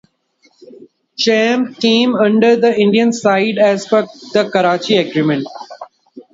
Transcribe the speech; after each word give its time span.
Chamb 1.15 1.79
came 1.79 2.15
under 2.15 2.55
the 2.55 2.75
Indian 2.75 3.13
side 3.13 3.59
as 3.59 3.85
per 3.85 4.01
the 4.33 4.49
Karachi 4.51 4.97
Agreement. 4.97 5.47